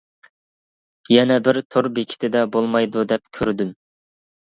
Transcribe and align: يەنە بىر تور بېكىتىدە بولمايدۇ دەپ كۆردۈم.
يەنە 1.15 1.35
بىر 1.47 1.59
تور 1.75 1.89
بېكىتىدە 1.97 2.41
بولمايدۇ 2.55 3.05
دەپ 3.13 3.25
كۆردۈم. 3.39 3.71